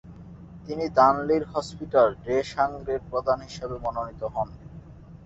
[0.65, 4.49] তিনি দানলির হসপিটাল ডে সাংগ্রের প্রধান হিসেবে মনোনীত হন।